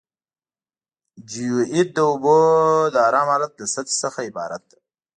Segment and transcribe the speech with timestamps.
[1.29, 2.37] جیوئید د اوبو
[2.93, 4.77] د ارام حالت له سطحې څخه عبارت ده